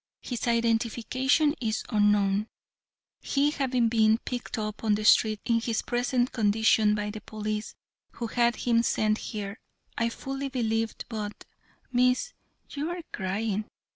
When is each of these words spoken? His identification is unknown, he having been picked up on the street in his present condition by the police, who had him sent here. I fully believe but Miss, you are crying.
His 0.21 0.47
identification 0.47 1.53
is 1.61 1.83
unknown, 1.89 2.47
he 3.19 3.51
having 3.51 3.87
been 3.87 4.17
picked 4.17 4.57
up 4.57 4.83
on 4.83 4.95
the 4.95 5.05
street 5.05 5.39
in 5.45 5.59
his 5.61 5.83
present 5.83 6.31
condition 6.31 6.95
by 6.95 7.11
the 7.11 7.21
police, 7.21 7.75
who 8.13 8.25
had 8.25 8.55
him 8.55 8.81
sent 8.81 9.19
here. 9.19 9.59
I 9.95 10.09
fully 10.09 10.49
believe 10.49 10.95
but 11.07 11.45
Miss, 11.91 12.33
you 12.71 12.89
are 12.89 13.03
crying. 13.13 13.65